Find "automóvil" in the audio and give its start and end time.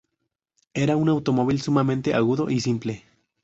1.09-1.61